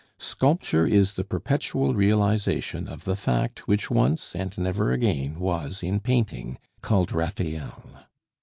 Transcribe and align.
Sculpture 0.17 0.87
is 0.87 1.13
the 1.13 1.23
perpetual 1.23 1.93
realization 1.93 2.87
of 2.87 3.03
the 3.03 3.15
fact 3.15 3.67
which 3.67 3.91
once, 3.91 4.35
and 4.35 4.57
never 4.57 4.91
again, 4.91 5.39
was, 5.39 5.83
in 5.83 5.99
painting 5.99 6.57
called 6.81 7.11
Raphael! 7.11 7.83